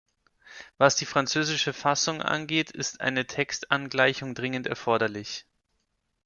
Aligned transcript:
Was 0.79 0.95
die 0.95 1.05
französische 1.05 1.73
Fassung 1.73 2.23
angeht, 2.23 2.71
ist 2.71 3.01
eine 3.01 3.27
Textangleichung 3.27 4.33
dringend 4.33 4.65
erforderlich. 4.65 5.45